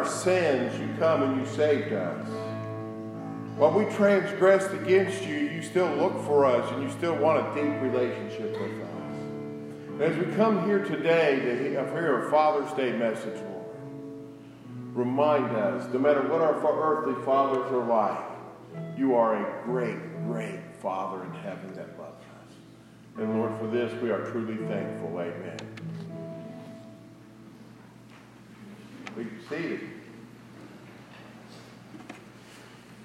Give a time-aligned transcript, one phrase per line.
[0.00, 2.26] our sins, you come and you saved us.
[3.58, 7.54] While we transgressed against you, you still look for us and you still want a
[7.54, 8.88] deep relationship with us.
[9.90, 13.66] And as we come here today to uh, hear a Father's Day message, Lord,
[14.94, 20.60] remind us, no matter what our earthly fathers are like, you are a great, great
[20.80, 22.54] Father in heaven that loves us.
[23.18, 25.20] And Lord, for this we are truly thankful.
[25.20, 25.58] Amen.
[29.14, 29.89] We can see it.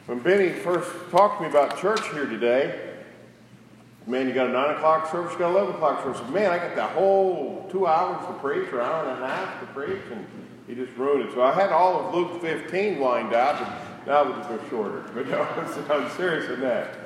[0.06, 2.94] When Benny first talked to me about church here today,
[4.06, 6.22] man, you got a 9 o'clock service, you got an 11 o'clock service.
[6.30, 9.66] Man, I got that whole two hours to preach or hour and a half to
[9.68, 10.24] preach, and
[10.68, 11.34] he just ruined it.
[11.34, 13.60] So I had all of Luke 15 lined out,
[14.06, 15.10] now we'll just go shorter.
[15.16, 16.98] But no, I'm serious in that.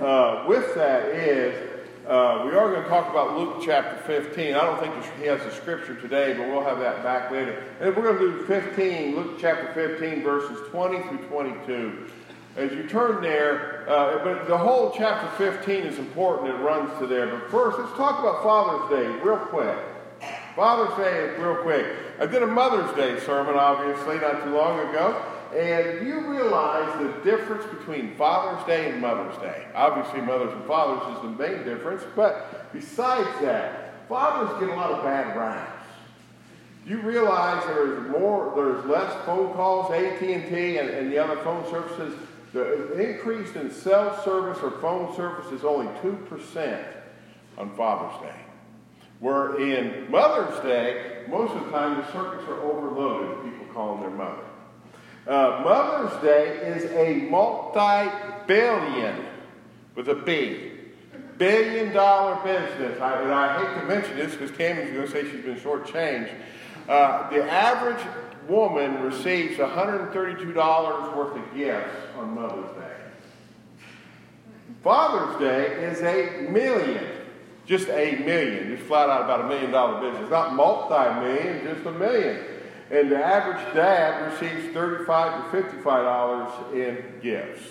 [0.00, 1.70] Uh, with that is,
[2.06, 4.54] uh, we are going to talk about Luke chapter 15.
[4.54, 7.64] I don't think he has the scripture today, but we'll have that back later.
[7.80, 12.10] And we're going to do 15, Luke chapter 15, verses 20 through 22.
[12.56, 16.50] As you turn there, uh, but the whole chapter 15 is important.
[16.50, 17.26] It runs to there.
[17.26, 19.76] But first, let's talk about Father's Day real quick.
[20.54, 21.84] Father's Day real quick.
[22.20, 25.20] I did a Mother's Day sermon, obviously, not too long ago.
[25.52, 29.66] And you realize the difference between Father's Day and Mother's Day.
[29.74, 34.92] Obviously, mothers and fathers is the main difference, but besides that, fathers get a lot
[34.92, 35.70] of bad raps.
[36.86, 41.68] You realize there is more, there's less phone calls, AT&T and, and the other phone
[41.70, 42.14] services.
[42.54, 46.86] The increase in cell service or phone service is only 2%
[47.58, 48.40] on Father's Day.
[49.18, 54.10] Where in Mother's Day, most of the time the circuits are overloaded, people calling their
[54.10, 54.44] mother.
[55.26, 59.16] Uh, Mother's Day is a multi-billion,
[59.96, 60.73] with a B,
[61.38, 63.00] billion dollar business.
[63.00, 66.34] I, and I hate to mention this because Tammy's going to say she's been shortchanged.
[66.88, 68.04] Uh, the average
[68.48, 72.96] woman receives $132 worth of gifts on Mother's Day.
[74.82, 77.04] Father's Day is a million.
[77.66, 78.76] Just a million.
[78.76, 80.30] Just flat out about a million dollar business.
[80.30, 82.44] Not multi million, just a million.
[82.90, 87.62] And the average dad receives 35 to $55 in gifts.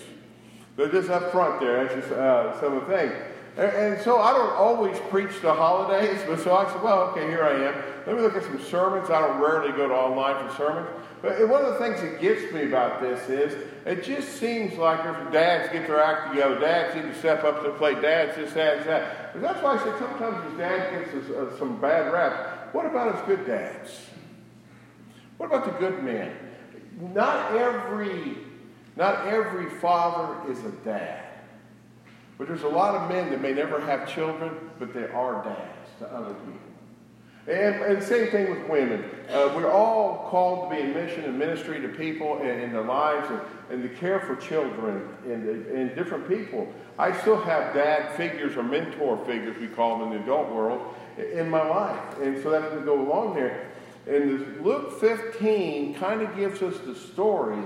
[0.76, 3.14] But just up front there, that's just uh, some of the things.
[3.56, 7.44] And, so I don't always preach the holidays, but so I said, well, okay, here
[7.44, 7.74] I am.
[8.04, 9.10] Let me look at some sermons.
[9.10, 10.88] I don't rarely go to online for sermons.
[11.22, 14.98] But one of the things that gets me about this is it just seems like
[15.06, 18.52] if dads get their act together, dads need to step up to plate, dads this,
[18.52, 19.32] dads that.
[19.32, 22.74] But that's why I said sometimes his dad gets uh, some bad rap.
[22.74, 24.06] What about his good dads?
[25.38, 26.36] What about the good man?
[27.14, 28.36] Not every,
[28.96, 31.33] not every father is a dad.
[32.38, 35.88] But there's a lot of men that may never have children, but they are dads
[36.00, 36.60] to other people.
[37.46, 39.04] And, and same thing with women.
[39.28, 43.28] Uh, we're all called to be in mission and ministry to people in their lives
[43.30, 43.40] and,
[43.70, 46.72] and to care for children and, and different people.
[46.98, 50.94] I still have dad figures or mentor figures, we call them in the adult world,
[51.18, 52.18] in my life.
[52.22, 53.70] And so that doesn't go along there.
[54.06, 57.62] And Luke 15 kind of gives us the story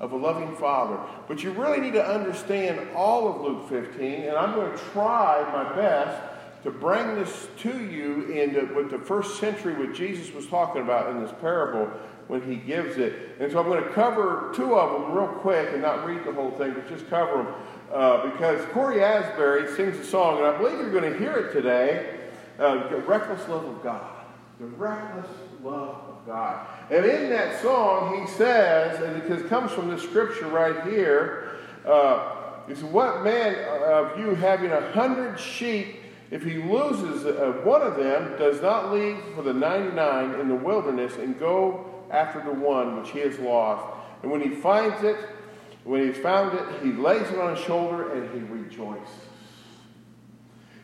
[0.00, 0.98] of a loving father.
[1.26, 5.42] But you really need to understand all of Luke 15, and I'm going to try
[5.52, 6.22] my best
[6.64, 10.82] to bring this to you in the, what the first century, what Jesus was talking
[10.82, 11.86] about in this parable
[12.26, 13.36] when he gives it.
[13.40, 16.32] And so I'm going to cover two of them real quick and not read the
[16.32, 17.54] whole thing, but just cover them.
[17.92, 21.52] Uh, because Cory Asbury sings a song, and I believe you're going to hear it
[21.52, 22.18] today
[22.58, 24.17] uh, Reckless Love of God.
[24.58, 25.30] The Reckless
[25.62, 26.66] love of God.
[26.90, 32.64] And in that song, he says, and it comes from the scripture right here, uh,
[32.66, 36.00] says, What man of you having a hundred sheep,
[36.32, 40.56] if he loses uh, one of them, does not leave for the 99 in the
[40.56, 43.96] wilderness and go after the one which he has lost?
[44.22, 45.16] And when he finds it,
[45.84, 49.27] when he's found it, he lays it on his shoulder and he rejoices.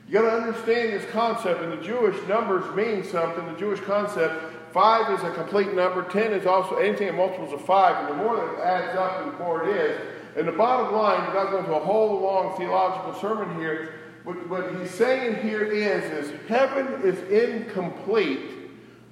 [0.07, 3.47] You got to understand this concept, and the Jewish numbers mean something.
[3.47, 6.03] The Jewish concept Five is a complete number.
[6.03, 7.97] Ten is also anything in multiples of five.
[7.97, 10.01] And the more that adds up, the more it is.
[10.37, 13.95] And the bottom line, we're not going to a whole long theological sermon here.
[14.25, 18.41] What, what he's saying here is, is heaven is incomplete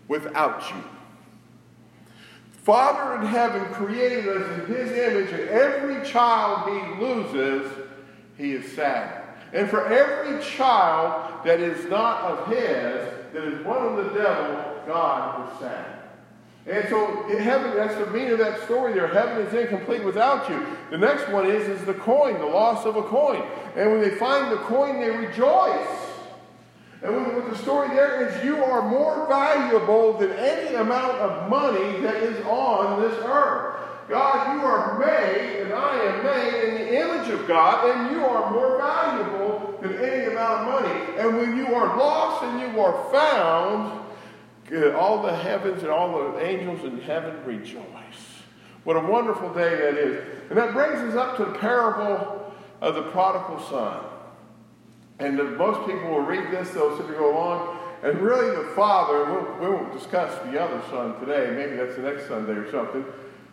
[0.09, 0.83] without you.
[2.51, 7.71] Father in heaven created us in his image, and every child he loses,
[8.37, 9.22] he is sad.
[9.53, 14.83] And for every child that is not of his, that is one of the devil,
[14.87, 15.99] God was sad.
[16.67, 19.09] And so heaven, that's the meaning of that story there.
[19.09, 20.65] Heaven is incomplete without you.
[20.91, 23.43] The next one is, is the coin, the loss of a coin.
[23.75, 25.89] And when they find the coin, they rejoice.
[27.03, 32.01] And what the story there is, you are more valuable than any amount of money
[32.01, 33.75] that is on this earth.
[34.09, 38.25] God, you are made, and I am made in the image of God, and you
[38.25, 41.19] are more valuable than any amount of money.
[41.19, 44.01] And when you are lost and you are found,
[44.97, 47.83] all the heavens and all the angels in heaven rejoice.
[48.85, 50.25] What a wonderful day that is.
[50.49, 54.05] And that brings us up to the parable of the prodigal son.
[55.19, 57.79] And most people will read this, they'll and go along.
[58.03, 62.03] And really, the father, we'll, we won't discuss the other son today, maybe that's the
[62.03, 63.05] next Sunday or something,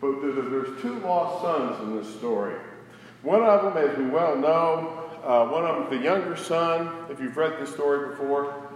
[0.01, 2.55] but there's two lost sons in this story.
[3.21, 7.19] One of them, as we well know, uh, one of them, the younger son, if
[7.19, 8.69] you've read this story before,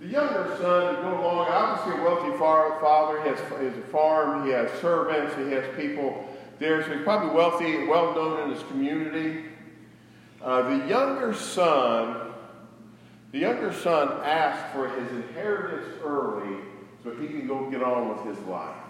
[0.00, 3.22] the younger son is going along, obviously a wealthy father.
[3.22, 6.26] He has, he has a farm, he has servants, he has people
[6.58, 6.82] there.
[6.82, 9.44] So he's probably wealthy, and well known in his community.
[10.40, 12.32] Uh, the younger son,
[13.30, 16.56] the younger son asked for his inheritance early
[17.04, 18.81] so he can go get on with his life.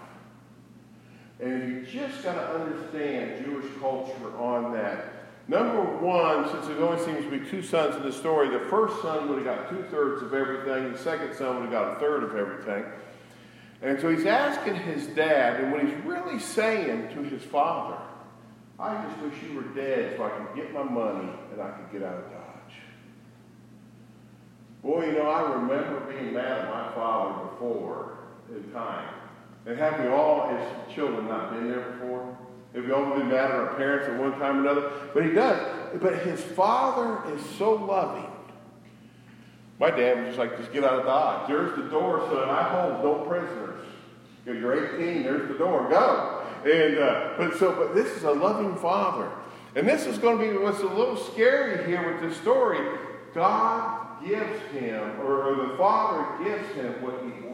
[1.39, 5.05] And if you just got to understand Jewish culture on that.
[5.47, 9.01] Number one, since there only seems to be two sons in the story, the first
[9.01, 11.99] son would have got two thirds of everything, the second son would have got a
[11.99, 12.85] third of everything.
[13.81, 17.97] And so he's asking his dad, and what he's really saying to his father,
[18.79, 21.91] I just wish you were dead so I could get my money and I could
[21.91, 22.75] get out of Dodge.
[24.81, 28.17] Boy, you know, I remember being mad at my father before
[28.49, 29.22] in time.
[29.65, 32.37] And have we all, as children, not been there before?
[32.75, 34.91] Have we all been mad at our parents at one time or another?
[35.13, 35.59] But he does.
[36.01, 38.29] But his father is so loving.
[39.79, 41.47] My dad was just like, just get out of Dodge.
[41.47, 42.49] There's the door, son.
[42.49, 43.85] I hold no prisoners.
[44.45, 45.23] You're 18.
[45.23, 45.89] There's the door.
[45.89, 46.43] Go.
[46.65, 49.29] And uh, but so, but this is a loving father,
[49.75, 52.79] and this is going to be what's a little scary here with this story.
[53.33, 57.52] God gives him, or, or the father gives him what he wants.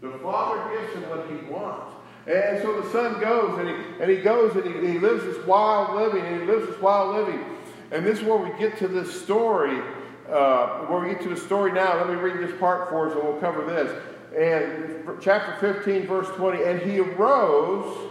[0.00, 1.94] The father gives him what he wants.
[2.26, 5.44] And so the son goes and he, and he goes and he, he lives this
[5.46, 7.44] wild living and he lives this wild living.
[7.90, 9.80] And this is where we get to this story.
[10.28, 13.14] Uh, where we get to the story now, let me read this part for us
[13.14, 13.90] and we'll cover this.
[14.36, 16.62] And chapter 15, verse 20.
[16.62, 18.10] And he arose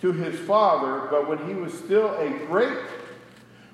[0.00, 2.78] to his father, but when he was still a great,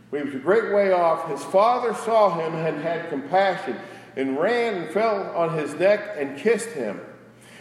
[0.09, 3.77] when he was a great way off, his father saw him and had compassion,
[4.17, 6.99] and ran and fell on his neck and kissed him.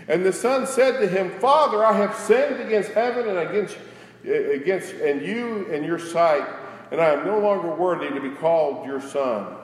[0.08, 3.78] And the son said to him, Father, I have sinned against heaven and against,
[4.24, 6.48] against and you and your sight,
[6.92, 9.56] and I am no longer worthy to be called your son.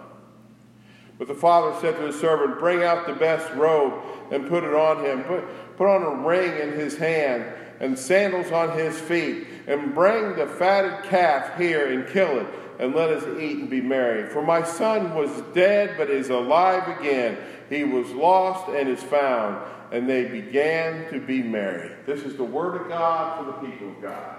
[1.17, 4.74] But the father said to his servant, Bring out the best robe and put it
[4.74, 5.24] on him.
[5.24, 7.46] Put, put on a ring in his hand
[7.81, 12.48] and sandals on his feet, and bring the fatted calf here and kill it,
[12.79, 14.29] and let us eat and be merry.
[14.29, 17.38] For my son was dead, but is alive again.
[17.69, 21.91] He was lost and is found and they began to be merry.
[22.05, 24.36] This is the word of God for the people of God.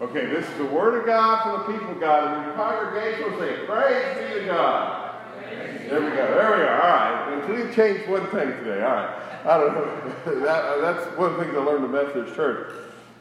[0.00, 2.44] Okay, this is the word of God for the people of God.
[2.44, 5.14] And the congregation will say, Praise be to God.
[5.88, 6.16] There we go.
[6.16, 6.82] There we are.
[6.82, 7.40] All right.
[7.40, 8.82] Until you change one thing today.
[8.82, 9.22] All right.
[9.44, 10.40] I don't know.
[10.44, 12.74] that, that's one thing learned in the Methodist Church.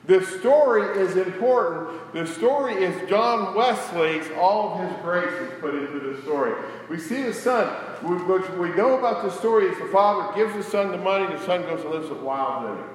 [0.07, 2.13] This story is important.
[2.13, 6.53] The story is John Wesley's, all of his grace is put into this story.
[6.89, 7.67] We see the son.
[8.03, 11.43] What we know about the story is the father gives the son the money, the
[11.43, 12.89] son goes and lives a wild living.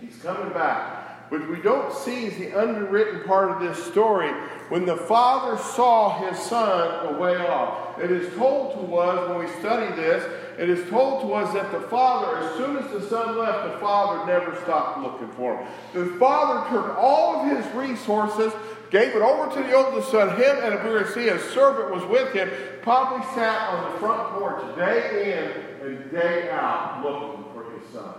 [0.00, 1.30] He's coming back.
[1.30, 4.30] What we don't see is the underwritten part of this story.
[4.70, 9.60] When the father saw his son away off, it is told to us when we
[9.60, 10.24] study this
[10.58, 13.78] it is told to us that the father, as soon as the son left, the
[13.78, 15.68] father never stopped looking for him.
[15.94, 18.52] The father took all of his resources,
[18.90, 20.30] gave it over to the oldest son.
[20.30, 22.50] Him, and if we were to see a servant was with him,
[22.82, 28.14] probably sat on the front porch day in and day out looking for his son.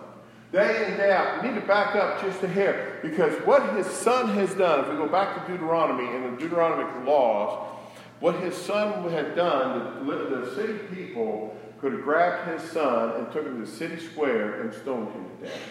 [0.53, 1.43] Day in, day out.
[1.43, 4.89] We need to back up just a hair because what his son has done, if
[4.89, 7.67] we go back to Deuteronomy and the Deuteronomic laws,
[8.21, 13.31] what his son had done, the, the city people could have grabbed his son and
[13.31, 15.61] took him to the city square and stoned him to death.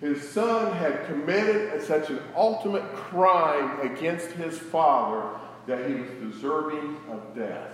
[0.00, 6.96] His son had committed such an ultimate crime against his father that he was deserving
[7.10, 7.70] of death.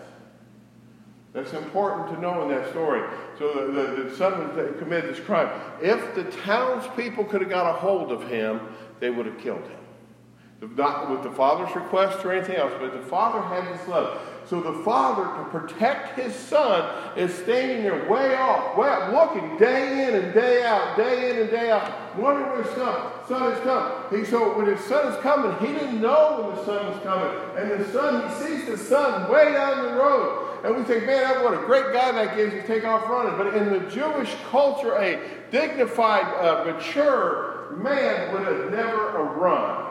[1.32, 3.08] That's important to know in that story.
[3.38, 5.50] So the, the, the son committed this crime.
[5.82, 8.60] If the townspeople could have got a hold of him,
[9.00, 10.74] they would have killed him.
[10.76, 14.18] Not with the father's request or anything else, but the father had his love.
[14.48, 19.58] So the father, to protect his son, is standing there way off, way up, looking
[19.58, 23.52] day in and day out, day in and day out, wondering when his son, son
[23.52, 24.20] is coming.
[24.20, 27.56] He, so when his son is coming, he didn't know when the son was coming.
[27.58, 30.60] And the son, he sees the son way down the road.
[30.64, 33.36] And we think, man, what a great guy that gives to take off running.
[33.36, 39.85] But in the Jewish culture, a dignified, uh, mature man would have never run.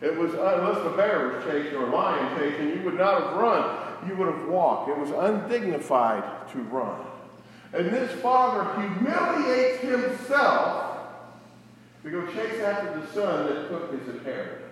[0.00, 3.22] It was, uh, unless the bear was chasing or a lion chasing, you would not
[3.22, 4.08] have run.
[4.08, 4.90] You would have walked.
[4.90, 7.00] It was undignified to run.
[7.72, 10.98] And this father humiliates himself
[12.02, 14.62] to go chase after the son that took his inheritance.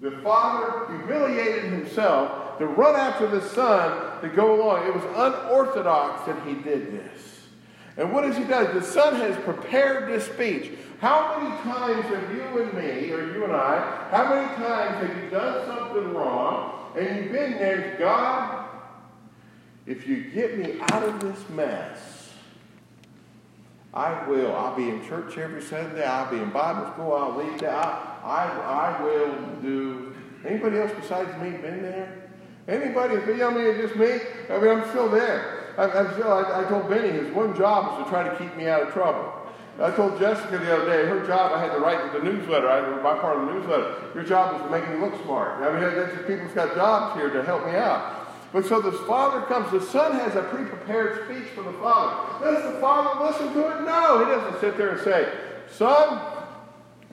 [0.00, 4.86] The father humiliated himself to run after the son to go along.
[4.86, 7.33] It was unorthodox that he did this.
[7.96, 8.74] And what has he done?
[8.74, 10.72] The son has prepared this speech.
[11.00, 15.22] How many times have you and me, or you and I, how many times have
[15.22, 18.68] you done something wrong and you've been there, God,
[19.86, 22.30] if you get me out of this mess,
[23.92, 24.54] I will.
[24.54, 26.04] I'll be in church every Sunday.
[26.04, 27.12] I'll be in Bible school.
[27.12, 27.74] I'll lead that.
[27.74, 30.14] I, I, I will do.
[30.44, 32.30] Anybody else besides me been there?
[32.66, 33.16] Anybody?
[33.42, 34.18] I mean, just me?
[34.50, 35.63] I mean, I'm still there.
[35.76, 38.56] I, am still, I, I told Benny his one job is to try to keep
[38.56, 39.32] me out of trouble.
[39.80, 42.68] I told Jessica the other day, her job, I had to write the newsletter.
[42.68, 43.94] I was my part of the newsletter.
[44.14, 45.60] Your job is to make me look smart.
[45.62, 48.24] I mean, that's just, people's got jobs here to help me out.
[48.52, 52.44] But so this father comes, the son has a pre-prepared speech for the father.
[52.44, 53.80] Does the father listen to it?
[53.82, 55.32] No, he doesn't sit there and say,
[55.68, 56.20] son,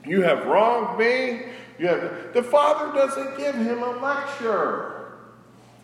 [0.06, 1.46] you have wronged me.
[1.80, 5.01] You have, the father doesn't give him a lecture.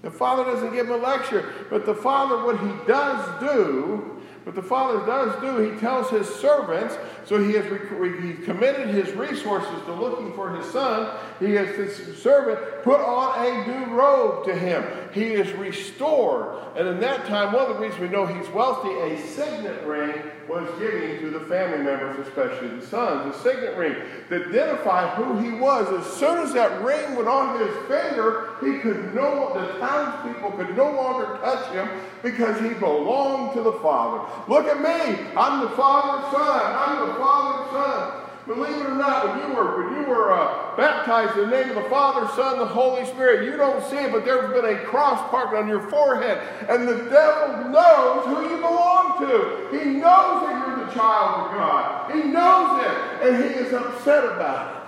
[0.09, 1.53] The father doesn't give him a lecture.
[1.69, 6.27] But the father, what he does do what the Father does do, he tells his
[6.27, 6.97] servants,
[7.29, 11.15] so he has he committed his resources to looking for his son.
[11.39, 14.83] He has this servant put on a new robe to him.
[15.13, 16.57] He is restored.
[16.75, 20.15] And in that time, one of the reasons we know he's wealthy, a signet ring
[20.49, 23.95] was given to the family members, especially the sons, a signet ring
[24.31, 25.87] to identify who he was.
[26.07, 30.77] As soon as that ring went on his finger, he could no the townspeople could
[30.77, 31.89] no longer touch him
[32.23, 34.25] because he belonged to the Father.
[34.49, 35.27] Look at me.
[35.37, 36.75] I'm the Father's son.
[36.75, 38.29] I'm the Father's son.
[38.49, 41.69] Believe it or not, when you were when you were uh, baptized in the name
[41.69, 44.79] of the Father, Son, the Holy Spirit, you don't see it, but there's been a
[44.87, 49.69] cross marked on your forehead, and the devil knows who you belong to.
[49.79, 52.15] He knows that you're the child of God.
[52.15, 54.79] He knows it, and he is upset about it.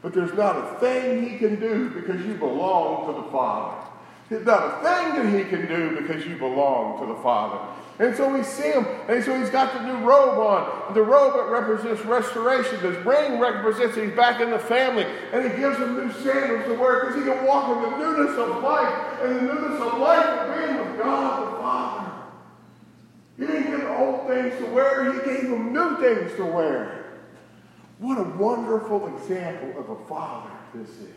[0.00, 3.76] But there's not a thing he can do because you belong to the Father.
[4.30, 7.58] There's not a thing that he can do because you belong to the Father.
[8.00, 10.94] And so we see him, and so he's got the new robe on.
[10.94, 12.80] The robe it represents restoration.
[12.80, 15.04] This ring represents he's back in the family,
[15.34, 18.38] and he gives him new sandals to wear because he can walk in the newness
[18.38, 22.12] of life, and the newness of life of being with God the Father.
[23.38, 27.04] He didn't give old things to wear; he gave him new things to wear.
[27.98, 31.08] What a wonderful example of a father this is.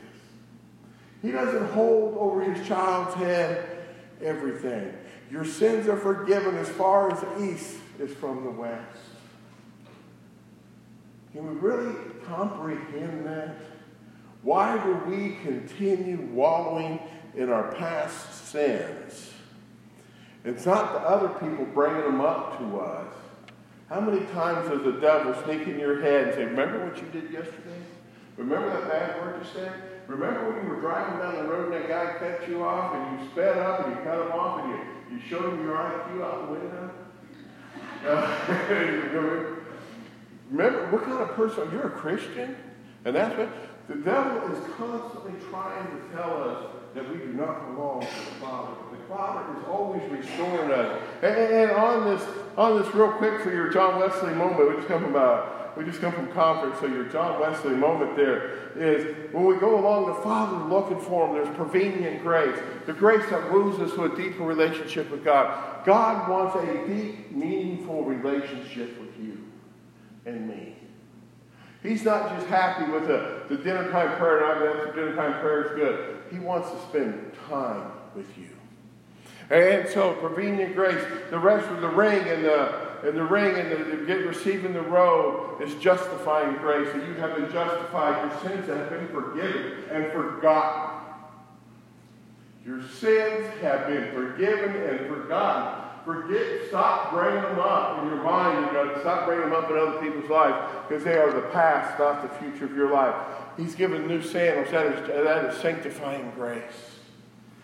[1.22, 3.70] He doesn't hold over his child's head
[4.22, 4.94] everything.
[5.32, 9.00] Your sins are forgiven as far as the east is from the west.
[11.34, 13.56] Can we really comprehend that?
[14.44, 17.00] Why do we continue wallowing
[17.36, 19.32] in our past sins?
[20.46, 23.14] It's not the other people bringing them up to us.
[23.90, 27.08] How many times does the devil sneak in your head and say, Remember what you
[27.10, 27.82] did yesterday?
[28.38, 29.72] Remember that bad word you said?
[30.08, 33.20] Remember when you were driving down the road and that guy cut you off and
[33.20, 34.80] you sped up and you cut him off and you
[35.14, 36.92] you showed him your IQ out the window?
[38.06, 38.38] Uh,
[40.52, 41.70] remember, what kind of person?
[41.70, 42.58] Are You're a Christian?
[43.06, 43.50] And that's what
[43.88, 48.36] the devil is constantly trying to tell us that we do not belong to the
[48.42, 48.74] Father.
[48.92, 51.02] The Father is always restoring us.
[51.22, 52.26] And, and, on this,
[52.58, 56.02] on this, real quick for your John Wesley moment, we just come uh, we just
[56.02, 60.22] come from conference, so your John Wesley moment there is when we go along the
[60.22, 64.44] Father looking for Him, there's prevenient grace, the grace that moves us to a deeper
[64.44, 65.86] relationship with God.
[65.86, 69.38] God wants a deep, meaningful relationship with you
[70.26, 70.76] and me.
[71.82, 75.66] He's not just happy with the, dinner time prayer, and I the dinner time prayer
[75.66, 76.18] is good.
[76.32, 78.48] He wants to spend time with you.
[79.50, 83.72] And so, prevenient grace, the rest of the ring and the and the ring and
[83.72, 86.88] the, the get, receiving the robe is justifying grace.
[86.94, 88.32] That you have been justified.
[88.32, 91.02] Your sins have been forgiven and forgotten.
[92.66, 95.82] Your sins have been forgiven and forgotten.
[96.06, 98.68] Forget, stop bringing them up in your mind.
[98.68, 101.48] You got to stop bringing them up in other people's lives because they are the
[101.50, 103.16] past, not the future of your life.
[103.58, 104.72] He's given new sandals.
[104.72, 106.93] That is, that is sanctifying grace.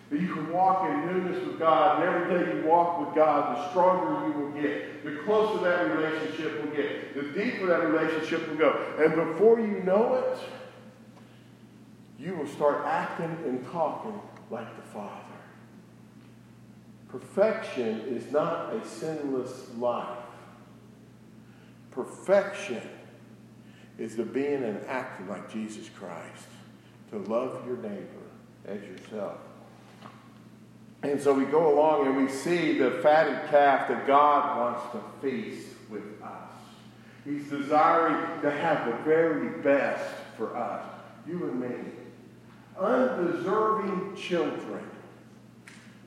[0.10, 3.58] That you can walk in newness with God, and every day you walk with God,
[3.58, 8.50] the stronger you will get, the closer that relationship will get, the deeper that relationship
[8.50, 8.96] will go.
[8.98, 10.40] And before you know it,
[12.18, 14.20] you will start acting and talking
[14.50, 15.14] like the Father.
[17.08, 20.18] Perfection is not a sinless life.
[21.92, 22.82] Perfection
[23.98, 26.48] is the being and acting like Jesus Christ,
[27.12, 28.06] to love your neighbor
[28.66, 29.38] as yourself.
[31.02, 35.02] And so we go along and we see the fatted calf that God wants to
[35.22, 36.52] feast with us.
[37.24, 40.04] He's desiring to have the very best
[40.36, 40.86] for us,
[41.28, 41.92] you and me.
[42.78, 44.90] Undeserving children.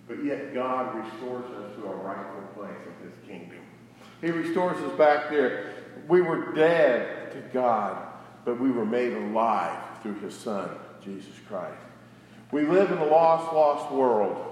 [0.09, 3.61] But yet God restores us to a rightful place in his kingdom.
[4.21, 5.73] He restores us back there.
[6.09, 7.97] We were dead to God,
[8.45, 10.69] but we were made alive through his Son,
[11.03, 11.81] Jesus Christ.
[12.51, 14.52] We live in a lost, lost world.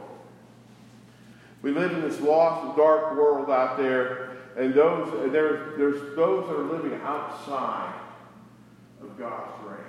[1.63, 6.47] We live in this lost, and dark world out there, and those, there's, there's those
[6.49, 7.95] that are living outside
[9.03, 9.81] of God's grace.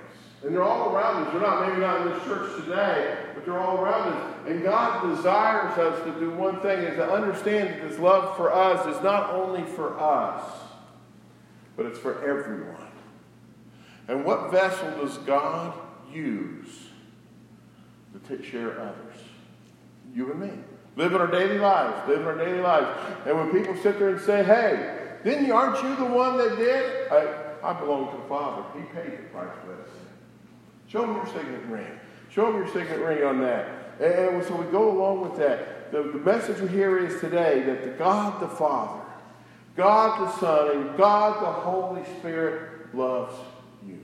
[0.44, 1.32] And they're all around us.
[1.32, 4.36] They're not maybe not in this church today, but they're all around us.
[4.46, 8.52] And God desires us to do one thing is to understand that his love for
[8.52, 10.42] us is not only for us,
[11.76, 12.76] but it's for everyone.
[14.08, 15.78] And what vessel does God
[16.12, 16.88] use
[18.12, 19.16] to take of others?
[20.14, 20.50] You and me.
[20.96, 22.08] Live in our daily lives.
[22.08, 23.00] living our daily lives.
[23.26, 26.56] And when people sit there and say, hey, didn't you, aren't you the one that
[26.56, 27.10] did?
[27.10, 28.64] I, I belong to the Father.
[28.78, 29.88] He paid the price for that.
[30.88, 31.86] Show them your signet ring.
[32.28, 34.00] Show them your signet ring on that.
[34.00, 35.92] And so we go along with that.
[35.92, 39.02] The, the message we hear is today that the God the Father,
[39.76, 43.34] God the Son, and God the Holy Spirit loves
[43.86, 43.98] you.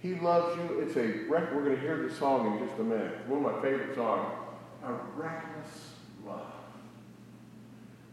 [0.00, 0.80] He loves you.
[0.80, 1.56] It's a record.
[1.56, 3.26] we're going to hear the song in just a minute.
[3.26, 4.32] One of my favorite songs.
[4.88, 5.90] A reckless
[6.26, 6.40] love.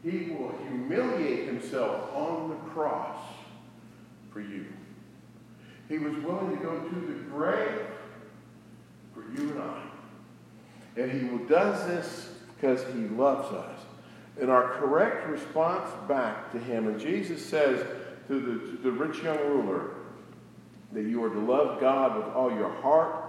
[0.04, 3.18] He will humiliate himself on the cross
[4.30, 4.66] for you.
[5.88, 7.82] He was willing to go to the grave
[9.14, 9.82] for you and I.
[10.98, 13.80] And he does this because he loves us.
[14.42, 17.86] And our correct response back to him, and Jesus says
[18.28, 19.92] to the, to the rich young ruler
[20.92, 23.24] that you are to love God with all your heart,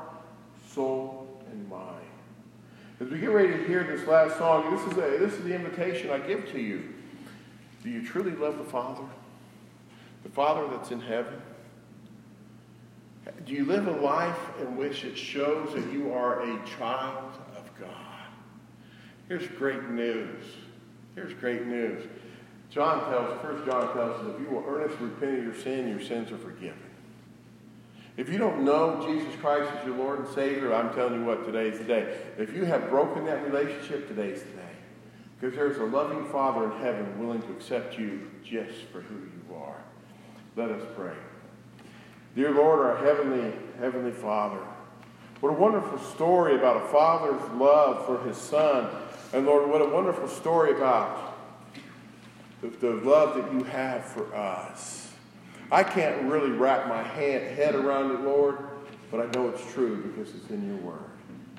[0.69, 1.26] soul.
[2.99, 5.55] As we get ready to hear this last song, this is, a, this is the
[5.55, 6.95] invitation I give to you.
[7.83, 9.05] Do you truly love the Father?
[10.23, 11.41] The Father that's in heaven?
[13.45, 17.69] Do you live a life in which it shows that you are a child of
[17.79, 17.91] God?
[19.29, 20.45] Here's great news.
[21.15, 22.03] Here's great news.
[22.71, 26.01] John tells, First John tells us, if you will earnestly repent of your sin, your
[26.01, 26.86] sins are forgiven.
[28.17, 31.45] If you don't know Jesus Christ as your Lord and Savior, I'm telling you what,
[31.45, 32.17] today is the day.
[32.39, 34.63] If you have broken that relationship, today's the day.
[35.39, 39.55] Because there's a loving Father in heaven willing to accept you just for who you
[39.55, 39.77] are.
[40.57, 41.13] Let us pray.
[42.35, 44.61] Dear Lord, our heavenly, heavenly Father,
[45.41, 48.89] what a wonderful story about a father's love for his son.
[49.35, 51.37] And Lord, what a wonderful story about
[52.63, 55.06] the, the love that you have for us.
[55.71, 58.59] I can't really wrap my hand, head around it, Lord,
[59.11, 61.11] but I know it's true because it's in your word.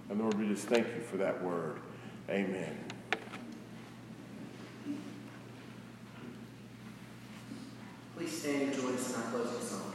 [0.10, 1.80] And Lord, we just thank you for that word.
[2.30, 2.78] Amen.
[8.16, 9.87] Please stand and join us in our closing song.